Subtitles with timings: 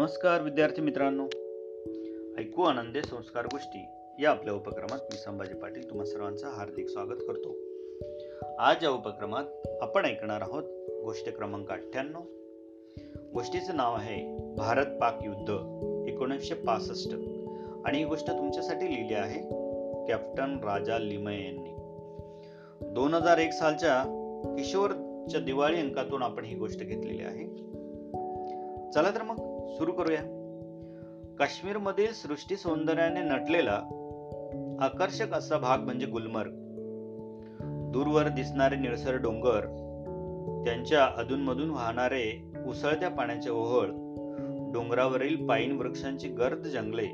[0.00, 1.22] नमस्कार विद्यार्थी मित्रांनो.
[2.38, 3.84] ऐकू आनंदे संस्कार गोष्टी
[4.22, 7.56] या आपल्या उपक्रमात मी संभाजी पाटील तुम्हा सर्वांचं हार्दिक स्वागत करतो.
[8.58, 9.44] आज या उपक्रमात
[9.80, 10.62] आपण ऐकणार आहोत
[11.04, 12.20] गोष्ट क्रमांक अठ्ठ्याण्णव.
[13.34, 15.50] गोष्टीचं नाव आहे भारत पाक युद्ध
[16.08, 17.14] एकोणीसशे पासष्ट.
[17.84, 19.40] आणि ही गोष्ट तुमच्यासाठी लिहिली आहे
[20.08, 21.74] कॅप्टन राजा लिमये यांनी.
[22.94, 24.02] दोन हजार एक सालच्या
[24.58, 27.46] किशोरच्या दिवाळी अंकातून आपण ही गोष्ट घेतलेली आहे.
[28.90, 30.22] चला तर मग सुरू करूया.
[31.38, 33.80] काश्मीरमधील सृष्टी सौंदर्याने नटलेला
[34.80, 36.50] आकर्षक असा भाग म्हणजे गुलमर्ग.
[37.92, 39.60] दूरवर दिसणारे निळसर डोंगर
[40.64, 43.86] त्यांच्या अधूनमधून वाहणारे उसळत्या पाण्याचे ओहळ
[44.72, 47.06] डोंगरावरील पाईन वृक्षांची गर्द जंगले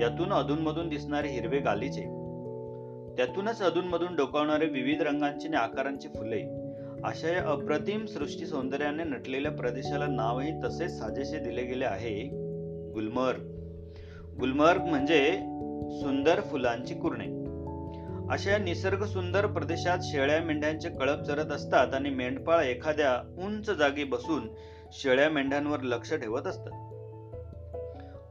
[0.00, 2.02] यातून अधूनमधून दिसणारे हिरवे गालीचे
[3.16, 6.61] त्यातूनच अधूनमधून डोकावणारे विविध रंगांची आणि आकारांची फुले.
[7.04, 12.28] अशा या अप्रतिम सृष्टी सौंदर्याने नटलेल्या प्रदेशाला नावही तसेच साजेसे दिले गेले आहे.
[12.92, 13.40] गुलमर्ग.
[14.38, 15.32] गुलमर्ग म्हणजे
[16.00, 17.24] सुंदर फुलांची कुरणे.
[18.32, 24.04] अशा या निसर्ग सुंदर प्रदेशात शेळ्या मेंढ्यांचे कळप चरत असतात आणि मेंढपाळ एखाद्या उंच जागी
[24.04, 24.48] बसून
[24.92, 26.72] शेळ्या मेंढ्यांवर लक्ष ठेवत असतात.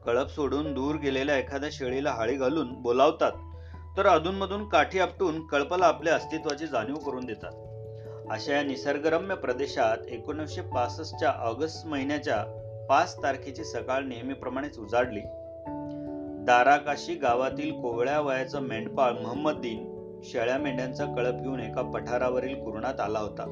[0.05, 3.31] कळप सोडून दूर गेलेल्या एखाद्या शेळीला हाळी घालून बोलावतात
[3.97, 7.70] तर अधूनमधून काठी आपटून कळपाला आपल्या अस्तित्वाची जाणीव करून देतात.
[8.31, 12.43] अशा या निसर्गरम्य प्रदेशात एकोणीसशे पासष्टच्या ऑगस्ट महिन्याच्या
[12.89, 15.19] पाच तारखेची सकाळ नेहमीप्रमाणेच उजाडली.
[16.45, 19.91] दाराकाशी गावातील कोवळ्या वयाचा मेंढपाळ मोहम्मदीन
[20.23, 23.43] शेळ्या मेंढ्यांचा कळप घेऊन एका पठारावरील कुरणात आला होता.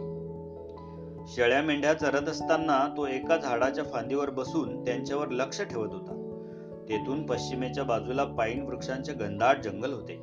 [1.28, 6.42] शेळ्या मेंढ्या चरत असताना तो एका झाडाच्या फांदीवर बसून त्यांच्यावर लक्ष ठेवत होता.
[6.90, 10.22] तेथून पश्चिमेच्या बाजूला पाईन वृक्षांचे घनदाट जंगल होते.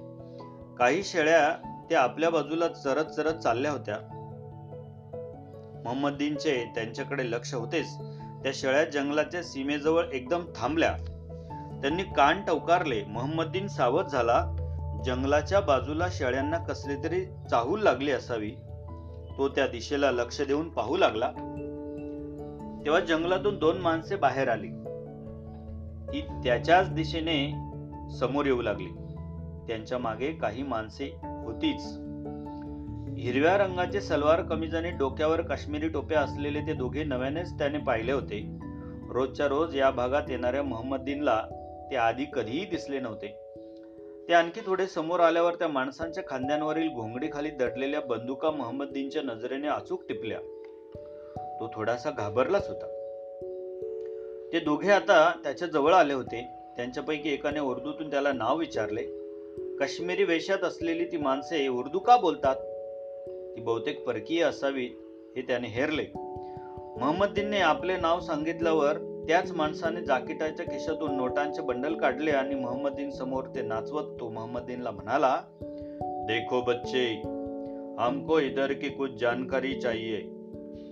[0.78, 4.15] काही शेळ्या त्या आपल्या बाजूला चरत चरत चालल्या होत्या.
[5.86, 7.94] मोहम्मदीनचे त्यांच्याकडे लक्ष होतेच.
[8.42, 10.92] त्या शेळ्या जंगलाच्या सीमेजवळ एकदम थांबल्या.
[11.82, 13.04] त्यांनी कान टवकारले.
[13.04, 14.56] मोहम्मदीन सावध झाला.
[15.06, 18.50] जंगलाच्या बाजूला शेळ्यांना कसले तरी चाहूल लागली असावी.
[19.38, 21.30] तो त्या दिशेला लक्ष देऊन पाहू लागला.
[22.84, 24.68] तेव्हा जंगलातून दोन माणसे बाहेर आली.
[26.12, 27.52] ती त्याच्याच दिशेने
[28.18, 28.88] समोर येऊ लागली.
[29.66, 32.05] त्यांच्या मागे काही माणसे होतीच.
[33.26, 38.58] हिरव्या रंगाचे सलवार कमीज आणि डोक्यावर काश्मीरी टोप्या असलेले ते दोघे नव्यानेच त्याने पाहिले होते.
[39.10, 41.42] रोजच्या रोज या भागात येणाऱ्या मोहम्मदीनला
[41.90, 43.26] ते आधी कधीही दिसले नव्हते.
[44.28, 50.38] ते आणखी थोडे समोर आल्यावर त्या माणसांच्या खांद्यांवरील घोंगडीखाली दडलेल्या बंदुका मोहम्मदीनच्या नजरेने अचूक टिपल्या.
[51.60, 52.86] तो थोडासा घाबरलाच होता.
[54.52, 56.48] ते दोघे आता त्याच्याजवळ आले होते.
[56.76, 59.02] त्यांच्यापैकी एकाने उर्दूतून त्याला नाव विचारले.
[59.76, 62.56] काश्मीरी वेशात असलेली ती माणसे उर्दू का बोलतात?
[63.56, 64.86] ती बहुतेक परकीय असावी
[65.36, 66.06] हे त्याने हेरले.
[67.00, 73.62] मोहम्मदीनने आपले नाव सांगितल्यावर त्याच माणसाने जाकिटाच्या खिशातून नोटांचे बंडल काढले आणि मोहम्मदीन समोर ते
[73.62, 75.40] नाचवत तो मोहम्मदीनला म्हणाला
[76.28, 77.22] देखो बच्चे
[77.98, 80.20] हमको इधर की कुछ जानकारी चाहिए।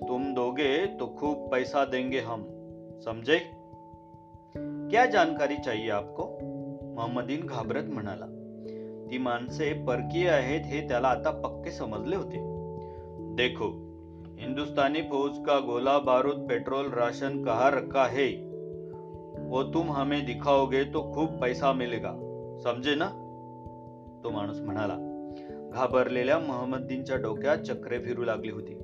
[0.09, 2.43] तुम दोगे तो खूब पैसा देंगे हम
[3.05, 3.39] समझे?
[4.91, 6.23] क्या जानकारी चाहिए आपको?
[6.95, 8.27] मोहम्मदीन घाबरत म्हणाला.
[9.11, 12.54] ती माणसे परकीय आहेत हे त्याला आता पक्के समजले होते.
[13.35, 13.65] देखो
[14.39, 18.27] हिंदुस्तानी फौज का गोला बारूद पेट्रोल राशन कहाँ रखा है?
[19.51, 22.11] वो तुम हमें दिखाओगे तो खूप पैसा मिलेगा।
[22.65, 23.07] समजे ना?
[24.25, 24.95] तो माणूस म्हणाला
[25.75, 28.75] घाबरलेल्या मोहम्मदीनच्या डोक्यात चक्रे फिरू लागली होती.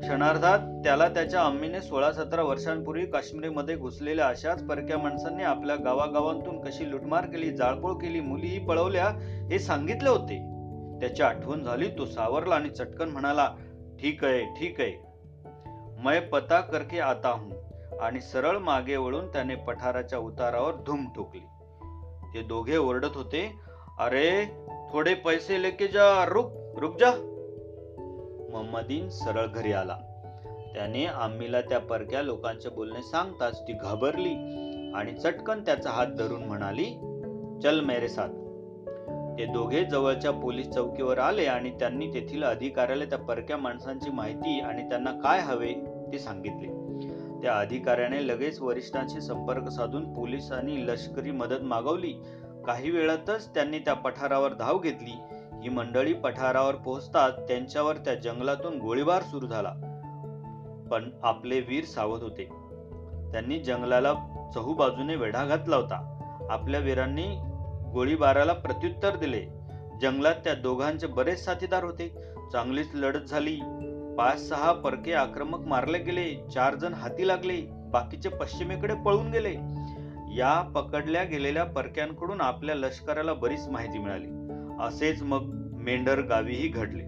[0.00, 6.90] क्षणार्धात त्याला त्याच्या अम्मीने सोळा सतरा वर्षांपूर्वी काश्मीरमध्ये घुसलेल्या अशाच परक्या माणसांनी आपल्या गावागावांतून कशी
[6.90, 9.08] लुटमार केली जाळपोळ केली मुलीही पळवल्या
[9.50, 10.52] हे सांगितले होते.
[11.00, 13.50] त्याची आठवण झाली तो सावरला आणि चटकन म्हणाला
[14.00, 15.06] ठीक आहे ठीक आहे.
[16.04, 17.52] मैं पता करके आता हूं.
[18.00, 21.40] आणि सरळ मागे वळून त्याने पठाराच्या उतारावर धूम ठोकली.
[22.34, 23.56] ते दोघे ओरडत होते
[23.98, 24.46] अरे
[24.92, 27.10] थोडे पैसे लेके जा रुक रुक जा.
[28.50, 29.96] मोहम्मदीन सरळ घरी आला.
[30.74, 34.34] त्याने आम्मीला त्या परक्या लोकांचे बोलणे सांगताच ती घाबरली
[34.94, 36.84] आणि चटकन त्याचा हात धरून म्हणाली
[37.62, 38.28] चल मेरे साथ.
[39.38, 44.88] ते दोघे जवळच्या पोलीस चौकीवर आले आणि त्यांनी तेथील अधिकाऱ्याला त्या परक्या माणसांची माहिती आणि
[44.88, 45.74] त्यांना काय हवे
[46.12, 46.86] ते सांगितले.
[47.42, 52.12] त्या अधिकाऱ्याने लगेच वरिष्ठांशी संपर्क साधून पोलिसांनी लष्करी मदत मागवली.
[52.66, 55.14] काही वेळातच त्यांनी त्या पठारावर धाव घेतली.
[55.62, 59.70] ही मंडळी पठारावर पोहोचतात त्यांच्यावर त्या जंगलातून गोळीबार सुरू झाला.
[60.90, 62.44] पण आपले वीर सावध होते.
[63.32, 64.12] त्यांनी जंगलाला
[64.54, 66.12] चहू बाजूने वेढा घातला होता.
[66.50, 67.36] आपल्या वीरांनी
[67.96, 69.46] गोळीबाराला प्रत्युत्तर दिले.
[70.02, 72.08] जंगलात त्या दोघांचे बरेच साथीदार होते.
[72.52, 73.60] चांगलीच लढत झाली.
[74.18, 76.48] पाच सहा परके आक्रमक मारले गेले.
[76.54, 77.60] चार जण हाती लागले.
[77.70, 79.52] बाकीचे पश्चिमेकडे पळून गेले.
[80.36, 84.28] या पकडल्या गेलेल्या परक्यांकडून आपल्या लष्कराला बरीच माहिती मिळाली.
[84.80, 85.42] असेच मग
[85.72, 87.04] मेंढर गावीही घडले.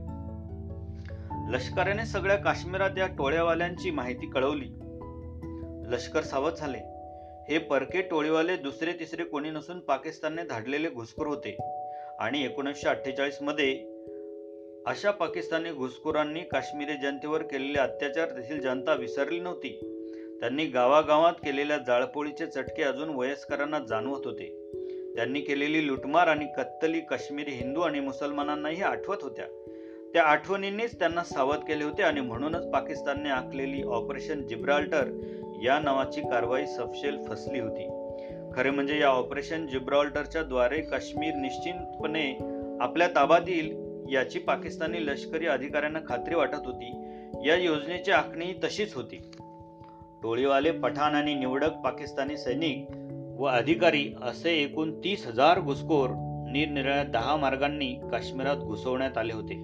[1.52, 4.68] लष्कराने सगळ्या काश्मीरात या टोळ्यावाल्यांची माहिती कळवली.
[5.86, 6.97] लष्कर सावध झाले.
[7.48, 11.56] हे परके टोळीवाले दुसरे तिसरे कोणी नसून पाकिस्तानने धाडलेले घुसखोर होते.
[12.18, 13.74] आणि एकोणीसशे अठ्ठेचाळीसमध्ये
[14.86, 19.68] अशा पाकिस्तानी घुसखोरांनी काश्मीरी जनतेवर केलेले अत्याचार तेथील जनता विसरली नव्हती.
[20.40, 24.70] त्यांनी गावागावात केलेल्या जाळपोळीचे चटके अजून वयस्करांना जाणवत होते.
[25.16, 29.46] त्यांनी केलेली लुटमार आणि कत्तली काश्मीरी हिंदू आणि मुसलमानांनाही आठवत होत्या.
[30.12, 35.04] त्या आठवणींनीच त्यांना सावध केले होते आणि म्हणूनच पाकिस्तानने आखलेली ऑपरेशन जिब्राल्टर
[35.62, 37.88] या नावाची कारवाई सपशेल फसली होती.
[38.54, 42.38] खरे म्हणजे या ऑपरेशन जिब्रॉल्टरच्या द्वारे काश्मीर निश्चितपणे
[42.80, 43.76] आपल्या ताब्यात येईल
[44.12, 46.92] याची पाकिस्तानी लष्करी अधिकाऱ्यांना खात्री वाटत होती.
[47.46, 49.16] या योजनेची आखणी तशीच होती.
[50.22, 52.86] टोळीवाले पठाण आणि निवडक पाकिस्तानी सैनिक
[53.40, 56.10] व अधिकारी असे एकूण तीस हजार घुसखोर
[56.52, 59.54] निरनिराळ्या दहा मार्गांनी काश्मीरात घुसवण्यात आले होते.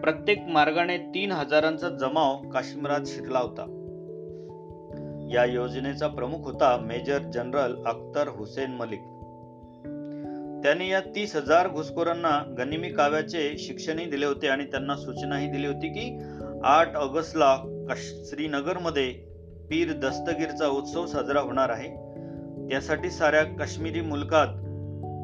[0.00, 3.82] प्रत्येक मार्गाने तीन हजारांचा जमाव काश्मीरात शिरला होता.
[5.30, 9.00] या योजनेचा प्रमुख होता मेजर जनरल अख्तर हुसेन मलिक.
[10.62, 15.88] त्यांनी या तीस हजार घुसखोरांना गनिमी काव्याचे शिक्षणही दिले होते आणि त्यांना सूचनाही दिली होती
[15.88, 16.18] की
[16.64, 17.58] आठ ऑगस्टला
[17.96, 19.12] श्रीनगरमध्ये
[19.70, 21.88] पीर दस्तगीरचा उत्सव साजरा होणार आहे.
[22.68, 24.46] त्यासाठी साऱ्या काश्मीरी मुलकात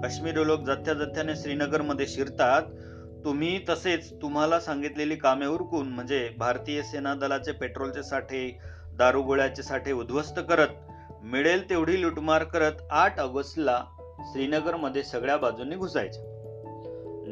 [0.03, 2.63] काश्मीरी लोक जथ्या जथ्याने श्रीनगरमध्ये शिरतात.
[3.25, 8.59] तुम्ही तसेच तुम्हाला सांगितलेली कामे उरकून म्हणजे भारतीय सेना दलाचे पेट्रोलचे साठे
[8.95, 10.69] दारुगोळ्याचे साठे उद्ध्वस्त करत
[11.23, 13.85] मिळेल तेवढी लुटमार करत आठ ऑगस्टला
[14.33, 16.21] श्रीनगरमध्ये सगळ्या बाजूंनी घुसायचे.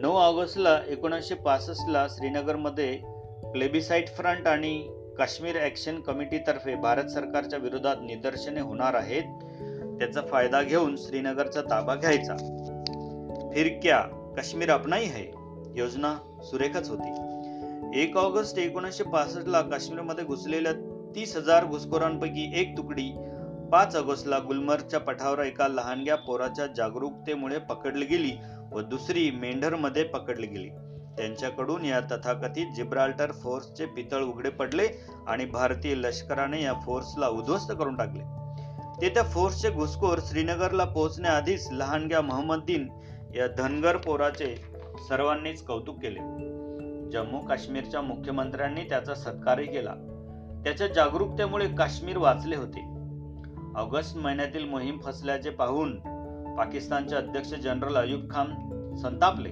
[0.01, 3.01] नऊ ऑगस्टला एकोणीसशे पासष्टला श्रीनगरमध्ये
[3.53, 9.23] प्लेबिसाईट फ्रंट आणि काश्मीर ॲक्शन कमिटीतर्फे भारत सरकारच्या विरोधात निदर्शने होणार आहेत
[9.99, 12.37] त्याचा फायदा घेऊन श्रीनगरचा ताबा घ्यायचा.
[13.55, 14.01] फिरक्या
[14.37, 15.40] काश्मीर अपनाही है.
[15.77, 18.01] योजना सुरेखच होती.
[18.03, 20.73] एक ऑगस्ट एकोणीसशे पासष्ट ला काश्मीरमध्ये घुसलेल्या
[21.17, 23.13] तीस हजार घुसखोरांपैकी एक तुकडी
[23.73, 28.33] पाच ऑगस्टला गुलमर्गच्या पठावर एका लहानग्या पोराच्या जागरूकतेमुळे पकडली गेली
[28.73, 30.69] व दुसरी मेंढरमध्ये पकडली गेली.
[31.17, 34.89] त्यांच्याकडून या तथाकथित जिब्राल्टर फोर्सचे पितळ उघडे पडले
[35.27, 38.23] आणि भारतीय लष्कराने या फोर्सला उद्ध्वस्त करून टाकले.
[39.03, 42.89] ते त्या फोर्सचे घुसखोर श्रीनगरला पोहोचण्याआधीच लहानग्या मोहम्मदीन
[43.35, 44.70] या धनगर पोराचे
[45.09, 46.19] सर्वांनीच कौतुक केले.
[47.11, 49.95] जम्मू काश्मीरच्या मुख्यमंत्र्यांनी त्याचा सत्कारही केला.
[50.65, 53.01] त्याच्या जागरूकतेमुळे काश्मीर वाचले होते.
[53.77, 56.01] ऑगस्ट महिन्यातील मोहीम फसल्याचे पाहून
[56.57, 58.47] पाकिस्तानचे अध्यक्ष जनरल अयुब खान
[58.97, 59.49] संतापले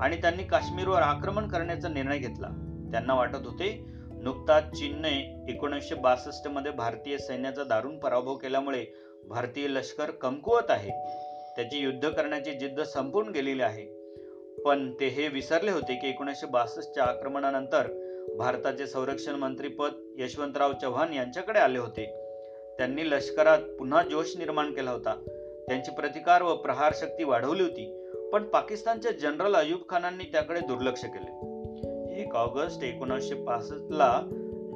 [0.00, 2.48] आणि त्यांनी काश्मीरवर आक्रमण करण्याचा निर्णय घेतला.
[2.92, 3.86] त्यांना वाटत होते
[4.22, 8.84] नुकताच चीनने एकोणीसशे बासष्टमध्ये भारतीय सैन्याचा दारुण पराभव केल्यामुळे
[9.28, 10.90] भारतीय लष्कर कमकुवत आहे.
[11.56, 14.03] त्याची युद्ध करण्याची जिद्द संपून गेलेली आहे.
[14.64, 17.88] पण ते हे विसरले होते की एकोणीसशे बासष्टच्या आक्रमणानंतर
[18.38, 22.04] भारताचे संरक्षण मंत्रीपद यशवंतराव चव्हाण यांच्याकडे आले होते.
[22.78, 25.14] त्यांनी लष्करात पुन्हा जोश निर्माण केला होता.
[25.68, 32.20] त्यांची प्रतिकार व प्रहार शक्ती वाढवली होती पण पाकिस्तानच्या जनरल अयुब खानांनी त्याकडे दुर्लक्ष केले.
[32.20, 34.20] एक ऑगस्ट एकोणीसशे पासष्टला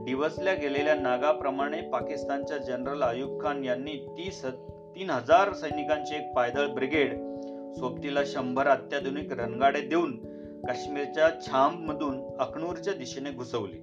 [0.05, 4.45] दिवसल्या गेलेल्या नागाप्रमाणे पाकिस्तानच्या जनरल अयुब खान यांनी तीस
[4.95, 7.13] तीन हजार सैनिकांची एक पायदळ ब्रिगेड
[7.79, 10.17] सोबतीला शंभर अत्याधुनिक रणगाडे देऊन
[10.63, 13.79] काश्मीरच्या छांब मधून अखनूरच्या दिशेने घुसवली.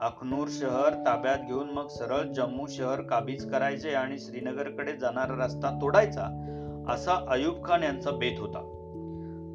[0.00, 6.48] अखनूर शहर ताब्यात घेऊन मग सरळ जम्मू शहर काबीज करायचे आणि श्रीनगरकडे जाणारा रस्ता तोडायचा
[6.88, 8.78] असा अयुब खान यांचा बेत होता.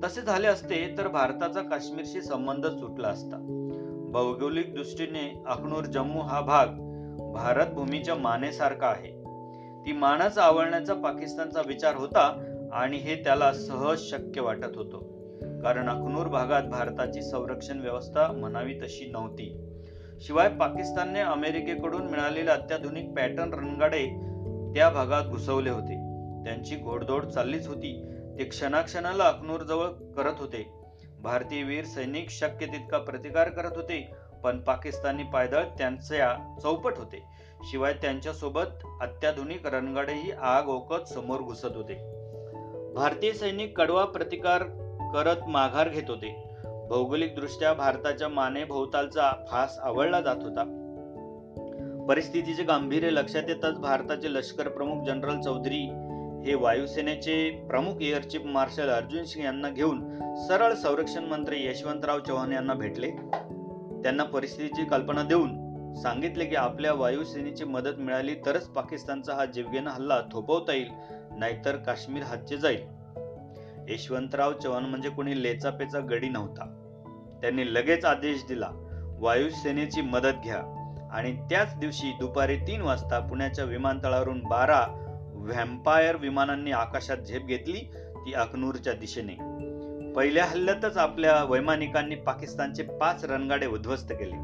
[0.03, 3.37] तसे झाले असते तर भारताचा काश्मीरशी संबंध सुटला असता.
[4.11, 6.67] भौगोलिक दृष्टीने अखनूर जम्मू हा भाग
[7.33, 9.17] भारत भूमीच्या मानेसारखा आहे.
[9.85, 15.17] ती मानच आवळण्याचा पाकिस्तानचा विचार होता आणि हे त्याला सहज शक्य वाटत होतं.
[15.61, 19.63] कारण अखनूर भागात भारताची संरक्षण व्यवस्था म्हणावी तशी नव्हती.
[20.21, 24.07] शिवाय पाकिस्तानने अमेरिकेकडून मिळालेले अत्याधुनिक पॅटर्न रणगाडे
[24.73, 25.93] त्या भागात घुसवले होते.
[26.43, 28.03] त्यांची घोडदौड चाललीच होती.
[28.39, 30.73] ते क्षणाक्षणाला अखनूर जवळ करत होते.
[31.19, 34.11] भारतीय वीर सैनिक शक्य तितका प्रतिकार करत होते
[34.43, 37.23] पण पाकिस्तानी पायदळ त्यांच्या चौपट होते.
[37.63, 42.16] शिवाय त्यांच्यासोबत अत्याधुनिक रणगाडेही आग ओकत समोर घुसत होते.
[42.97, 44.63] भारतीय सैनिक कडवा प्रतिकार
[45.13, 46.45] करत माघार घेत होते.
[46.89, 50.63] भौगोलिकदृष्ट्या भारताच्या माने भोवतालचा फास आवळला जात होता.
[52.09, 55.89] परिस्थितीचे गांभीर्य लक्षात येताच भारताचे लष्कर प्रमुख जनरल चौधरी
[56.45, 59.99] हे वायुसेनेचे प्रमुख air chief marshal Arjun Singh यांना घेऊन
[60.47, 63.11] सरळ संरक्षण मंत्री यशवंतराव चव्हाण यांना भेटले.
[64.03, 70.21] त्यांना परिस्थितीची कल्पना देऊन सांगितले की आपल्या वायुसेनेची मदत मिळाली तरच पाकिस्तानचा हा जीवघेणा हल्ला
[70.31, 72.79] थोपवता येईल नाहीतर काश्मीर हातचे जाईल.
[73.89, 76.83] यशवंतराव चव्हाण म्हणजे कोणी लेचापेचा गडी नव्हता.
[77.41, 78.69] त्यांनी लगेच आदेश दिला
[79.19, 80.73] वायुसेनेची मदत घ्या.
[81.11, 84.87] आणि त्याच दिवशी दुपारी तीन वाजता पुण्याच्या विमानतळावरून बारा
[85.33, 89.33] व्हॅम्पायर विमानांनी आकाशात झेप घेतली ती अकनूरच्या दिशेने.
[90.13, 94.35] पहिल्या हल्ल्यातच आपल्या वैमानिकांनी पाकिस्तानचे पाच रणगाडे उद्ध्वस्त केले.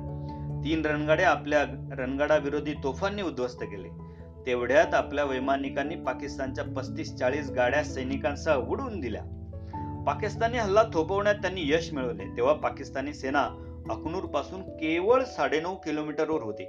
[0.63, 1.63] तीन रणगाडे आपल्या
[1.97, 4.02] रणगाडाविरोधी तोफांनी उद्ध्वस्त केले.
[4.45, 9.21] तेवढ्यात आपल्या वैमानिकांनी पाकिस्तानच्या पस्तीस चाळीस गाड्या सैनिकांसह उडवून दिल्या.
[10.07, 12.23] पाकिस्तानी हल्ला थोपवण्यात त्यांनी यश मिळवले.
[12.37, 13.43] तेव्हा पाकिस्तानी सेना
[13.89, 16.67] अकनूरपासून केवळ साडेनऊ किलोमीटरवर होती.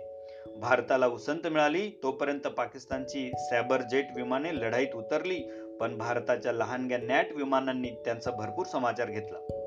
[0.56, 1.90] भारताला उसंत मिळाली.
[2.02, 5.40] तोपर्यंत पाकिस्तानची सॅबर जेट विमाने लढाईत उतरली.
[5.80, 9.63] पण भारताच्या लहानग्या नॅट विमानांनी त्यांचा भरपूर समाचार घेतला.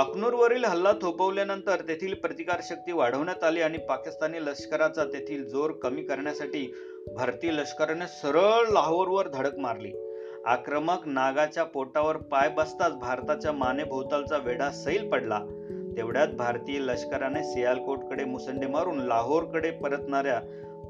[0.00, 6.74] अकनूरवरील हल्ला थोपवल्यानंतर तेथील प्रतिकार शक्ती वाढवण्यात आली आणि पाकिस्तानी लष्कराचा तेथील जोर कमी करण्यासाठी
[7.14, 9.92] भारतीय लष्कराने सरळ लाहोरवर धडक मारली.
[10.46, 15.38] आक्रमक नागाच्या पोटावर पाय बसताच भारताच्या माने भोवतालचा वेढा सैल पडला.
[15.96, 20.40] तेवढ्यात भारतीय लष्कराने सियालकोटकडे मुसंडे मारून लाहोरकडे परतणाऱ्या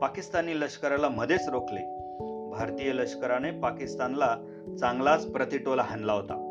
[0.03, 1.81] पाकिस्तानी लष्कराला मध्येच रोखले.
[2.51, 4.37] भारतीय लष्कराने पाकिस्तानला
[4.81, 6.47] चांगलाच प्रतिटोला हाणला होता.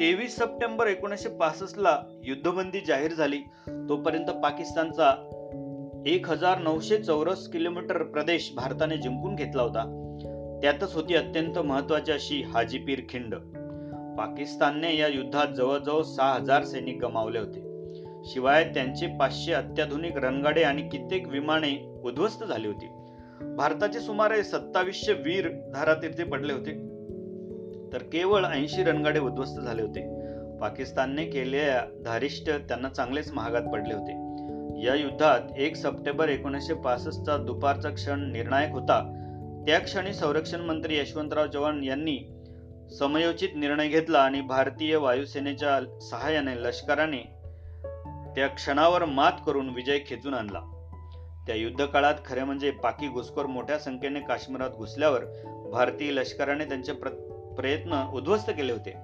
[0.00, 3.38] तेवीस सप्टेंबर एकोणीसशे पासष्टला युद्धबंदी जाहीर झाली.
[3.68, 5.30] तोपर्यंत पाकिस्तानचा
[6.06, 10.00] एक हजार नऊशे चौरस किलोमीटर प्रदेश भारताने जिंकून घेतला होता.
[10.62, 13.34] त्यातच होती अत्यंत महत्वाची अशी हाजीपीर खिंड.
[14.18, 17.60] पाकिस्तानने या युद्धात जवळजवळ सहा हजार सैनिक गमावले होते.
[18.24, 22.86] शिवाय त्यांचे पाचशे अत्याधुनिक रणगाडे आणि कित्येक विमाने उद्ध्वस्त झाली होती.
[23.56, 26.93] भारताचे सुमारे सत्तावीसशे वीर धारातीर्थी पडले होते.
[27.94, 30.24] तर केवळ ऐंशी रणगाडे उद्ध्वस्त झाले होते.
[30.58, 34.24] पाकिस्तानने केलेल्या धारिष्ट त्यांना चांगलेच महागात पडले होते.
[34.86, 39.20] या युद्धात एक सप्टेंबर एकोणीसशे पासष्टचा दुपारचा क्षण निर्णायक होता.
[39.66, 42.18] त्या क्षणी संरक्षण मंत्री यशवंतराव चव्हाण यांनी
[42.98, 47.36] समयोचित निर्णय घेतला आणि भारतीय वायुसेनेच्या सहाय्याने लष्कराने
[48.36, 50.60] त्या क्षणावर मात करून विजय खेचून आणला.
[51.46, 55.24] त्या युद्धकाळात खरे म्हणजे पाकी घुसखोर मोठ्या संख्येने काश्मीरात घुसल्यावर
[55.72, 57.08] भारतीय लष्कराने त्यांचे प्र
[57.56, 58.94] प्रयत्न उद्ध्वस्त केले होते.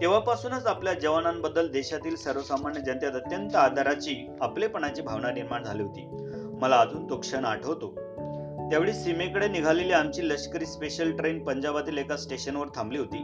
[0.00, 6.06] तेव्हापासूनच आपल्या जवानांबद्दल देशातील सर्वसामान्य जनतेत अत्यंत आदराची आपलेपणाची भावना निर्माण झाली होती.
[6.60, 7.94] मला अजून तो क्षण आठवतो.
[8.70, 13.18] त्यावेळी सीमेकडे निघालेली आमची लष्करी स्पेशल ट्रेन पंजाबातील एका स्टेशनवर थांबली होती.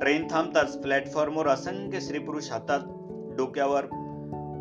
[0.00, 2.80] ट्रेन थांबताच प्लॅटफॉर्मवर असंख्य स्त्रीपुरुष हातात
[3.36, 3.84] डोक्यावर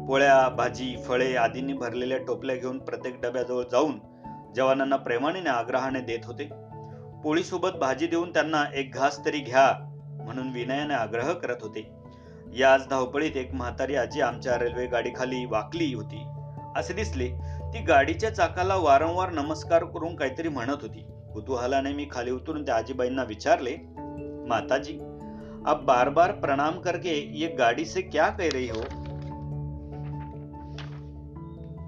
[0.08, 4.00] पोळ्या भाजी फळे आदींनी भरलेल्या टोपल्या घेऊन प्रत्येक डब्याजवळ जाऊन
[4.56, 6.50] जवानांना प्रेमाने आग्रहाने देत होते.
[7.24, 9.72] पोळीसोबत भाजी देऊन त्यांना एक घास तरी घ्या
[10.24, 11.90] म्हणून विनयाने आग्रह करत होते.
[12.54, 16.24] याच धावपळीत एक म्हातारी आजी आमच्या रेल्वे गाडीखाली वाकली होती.
[16.76, 17.28] असे दिसले
[17.74, 21.06] ती गाडीच्या चाकाला वारंवार नमस्कार करून काहीतरी म्हणत होती.
[21.34, 23.76] कुतूहलाने मी खाली उतरून त्या आजीबाईंना विचारले
[24.48, 25.00] माताजी
[25.66, 28.82] आप बार बार प्रणाम करके ये गाड़ी से क्या कह रही हो?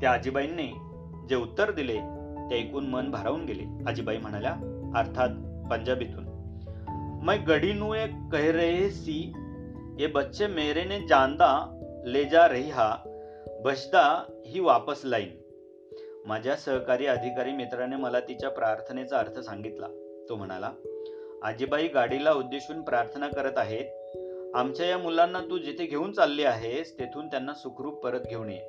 [0.02, 0.72] त्या आजीबाईंनी
[1.30, 2.00] जे उत्तर दिले
[2.50, 3.64] ते ऐकून मन भारावून गेले.
[3.88, 5.30] आजीबाई म्हणाल्या अर्थात
[5.72, 6.26] पंजाबीतून.
[7.24, 7.94] मैं गडी नु
[8.32, 9.34] कह रहे सी
[10.00, 12.98] ये बच्चे मेरे ने जानदा ले जा रही हा
[13.66, 15.30] बसदा ही वापस लाईन.
[16.26, 19.88] माझ्या सहकारी अधिकारी मित्राने मला तिच्या प्रार्थनेचा अर्थ सांगितला.
[20.30, 20.72] तो म्हणाला
[21.44, 23.86] आजीबाई गाडीला उद्देशून प्रार्थना करत आहेत.
[24.56, 28.60] आमच्या या मुलांना तू जिथे घेऊन चालली आहेस तेथून त्यांना सुखरूप परत घेऊन ये.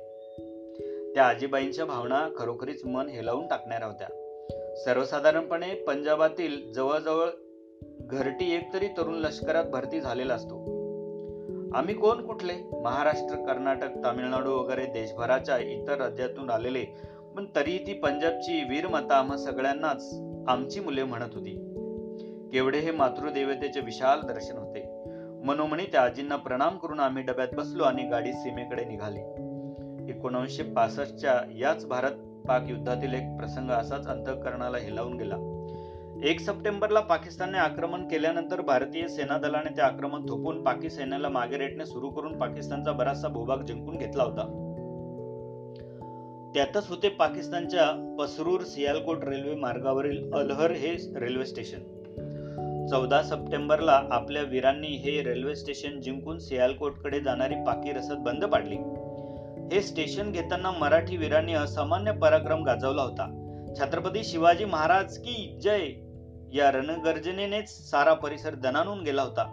[1.13, 4.07] त्या आजीबाईंच्या भावना खरोखरीच मन हेलावून टाकणाऱ्या होत्या.
[4.75, 7.29] सर्वसाधारणपणे पंजाबातील जवळजवळ
[7.99, 10.55] घरटी एक तरी तरुण लष्करात भरती झालेला असतो.
[11.75, 12.53] आम्ही कोण कुठले?
[12.81, 16.85] महाराष्ट्र कर्नाटक तामिळनाडू वगैरे देशभराच्या इतर राज्यातून आलेले.
[17.35, 21.51] पण तरीही ती पंजाबची वीरमता आम्हा सगळ्यांनाच आमची मुले म्हणत होती.
[22.53, 25.03] केवढे हे मातृदेवतेचे विशाल दर्शन होते.
[25.43, 29.19] मनोमणी त्या आजींना प्रणाम करून आम्ही डब्यात बसलो आणि गाडी सीमेकडे निघाली.
[30.11, 32.11] एकोणीसशे पासष्टच्या याच भारत
[32.45, 35.35] पाक युद्धातील एक प्रसंग असाच अंतकरणाला हिलावून गेला.
[36.23, 41.85] एक सप्टेंबरला पाकिस्तानने आक्रमण केल्यानंतर भारतीय सेना दलाने ते आक्रमण थोपून पाकी सैन्याला मागे रेटणे
[41.85, 44.61] सुरू करून पाकिस्तानचा बराचसा भूभाग जिंकून घेतला होता.
[46.53, 51.79] त्यातच होते पाकिस्तानच्या पसरूर सियालकोट रेल्वे मार्गावरील अलहर हे रेल्वे स्टेशन.
[52.91, 58.77] चौदा सप्टेंबरला आपल्या वीरांनी हे रेल्वे स्टेशन जिंकून सियालकोटकडे जाणारी पाकी रसद बंद पाडली.
[59.73, 63.41] हे स्टेशन घेताना मराठी वीरांनी असामान्य पराक्रम गाजवला होता.
[63.79, 65.87] छत्रपती शिवाजी महाराज की जय
[66.57, 69.43] या रणगर्जनेनेच सारा परिसर दणानून गेला होता.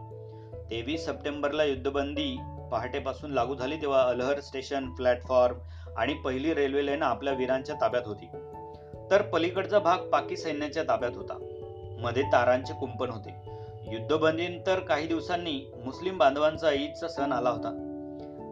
[0.70, 2.38] तेवीस सप्टेंबरला युद्धबंदी
[2.72, 5.56] पहाटेपासून लागू झाली तेव्हा अलहर स्टेशन प्लॅटफॉर्म
[5.96, 8.26] आणि पहिली रेल्वे लाईन आपल्या वीरांच्या ताब्यात होती.
[9.10, 11.38] तर पलीकडचा भाग पाकी सैन्याच्या ताब्यात होता.
[12.00, 13.34] मध्ये तारांचे कुंपण होते.
[13.92, 17.88] युद्धबंदीनंतर काही दिवसांनी मुस्लिम बांधवांचा ईदचा सण आला होता.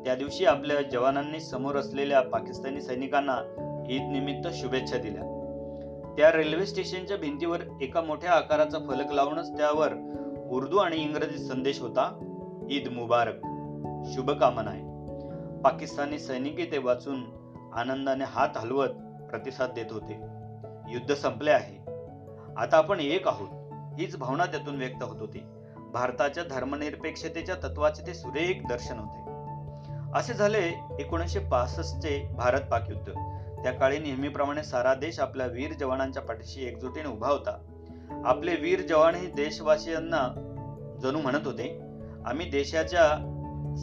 [0.04, 3.38] त्या दिवशी आपल्या जवानांनी समोर असलेल्या पाकिस्तानी सैनिकांना
[3.90, 5.22] ईद निमित्त शुभेच्छा दिल्या.
[6.18, 9.92] त्या रेल्वे स्टेशनच्या भिंतीवर एका मोठ्या आकाराचा फलक लावूनच त्यावर
[10.50, 12.26] उर्दू आणि इंग्रजी संदेश होता
[12.70, 13.34] ईद मुबारक
[14.12, 14.82] शुभकामना आहे.
[15.62, 17.24] पाकिस्तानी सैनिकी ते वाचून
[17.74, 18.88] आनंदाने हात हलवत
[19.30, 20.12] प्रतिसाद देत होते.
[20.90, 21.92] युद्ध संपले आहे.
[22.56, 23.48] आता आपण एक आहोत
[24.00, 25.42] हीच भावना त्यातून व्यक्त होत होती.
[25.92, 29.39] भारताच्या धर्मनिरपेक्षतेच्या तत्वाचे ते सुरेख दर्शन होते.
[30.14, 33.12] असे झाले एकोणीसशे पासष्टचे भारत पाक युद्ध.
[33.62, 37.58] त्या काळी नेहमीप्रमाणे सारा देश आपल्या वीर जवानांच्या पाठीशी एकजुटीने उभा होता.
[38.24, 40.28] आपले वीर जवान हे देशवासियांना
[41.02, 41.80] जणू म्हणत होते.
[42.26, 43.26] आम्ही देशाच्या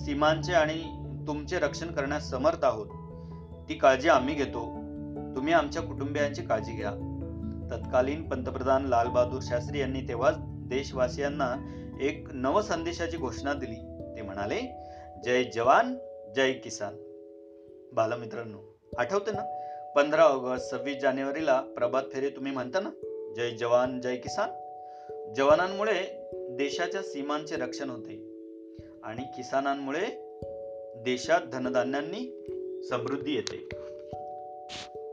[0.05, 0.84] सीमांचे आणि
[1.27, 2.88] तुमचे रक्षण करण्यास समर्थ आहोत.
[3.69, 4.65] ती काळजी आम्ही घेतो.
[5.36, 6.91] तुम्ही आमच्या कुटुंबियांची काळजी घ्या.
[7.72, 11.55] तत्कालीन पंतप्रधान लालबहादूर शास्त्री यांनी तेव्हा देशवासियांना
[12.01, 13.75] एक नव संदेशाची घोषणा दिली.
[14.15, 14.84] ते म्हणाले
[15.24, 15.98] जय जवान
[16.38, 16.94] जय किसान.
[17.94, 18.58] बालमित्रांनो
[18.98, 19.41] आठवते ना?
[19.96, 22.89] पंधरा ऑगस्ट सव्वीस जानेवारीला प्रभात फेरी तुम्ही म्हणता ना?
[23.36, 24.50] जय जवान जय किसान.
[25.34, 28.12] जवानांमुळे देशाच्या सीमांचे रक्षण होते
[29.03, 30.06] आणि किसानांमुळे
[30.96, 32.46] देशात धनधान्यांनी
[32.89, 33.70] समृद्धी येते.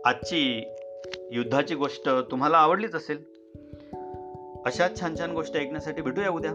[0.05, 0.65] आजची
[1.31, 3.19] युद्धाची गोष्ट तुम्हाला आवडलीच असेल
[4.67, 6.53] अशाच छान छान गोष्टी ऐकण्यासाठी भेटूया उद्या.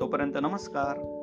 [0.00, 1.18] तोपर्यंत नमस्कार.